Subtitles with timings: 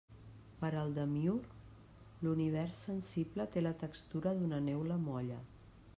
[0.61, 1.51] Per al demiürg,
[2.27, 5.39] l'univers sensible té la textura d'una neula molla.